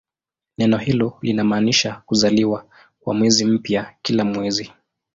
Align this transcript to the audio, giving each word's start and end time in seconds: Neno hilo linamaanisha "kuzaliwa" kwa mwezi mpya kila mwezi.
Neno 0.57 0.77
hilo 0.77 1.17
linamaanisha 1.21 2.01
"kuzaliwa" 2.05 2.65
kwa 2.99 3.13
mwezi 3.13 3.45
mpya 3.45 3.93
kila 4.01 4.25
mwezi. 4.25 4.71